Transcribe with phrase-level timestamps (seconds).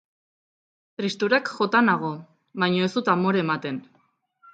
[1.01, 2.09] Tristurak jota nago,
[2.65, 3.79] baina ez dut amore ematen.